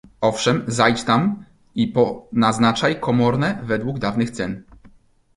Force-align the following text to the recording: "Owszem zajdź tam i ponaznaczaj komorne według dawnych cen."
"Owszem 0.21 0.63
zajdź 0.67 1.03
tam 1.03 1.45
i 1.75 1.87
ponaznaczaj 1.87 2.99
komorne 2.99 3.61
według 3.63 3.99
dawnych 3.99 4.31
cen." 4.31 4.63